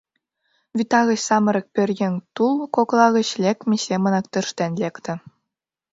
Вӱта 0.77 1.01
гыч 1.09 1.19
самырык 1.27 1.67
пӧръеҥ 1.75 2.13
тул 2.35 2.55
кокла 2.75 3.07
гыч 3.17 3.29
лекме 3.43 3.75
семынак 3.85 4.25
тӧрштен 4.31 4.71
лекте. 4.81 5.13